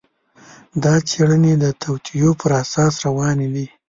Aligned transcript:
دا 0.83 0.93
څېړنې 1.09 1.53
د 1.63 1.65
توطیو 1.81 2.29
پر 2.41 2.51
اساس 2.61 2.93
روانې 3.05 3.47
دي. 3.53 3.65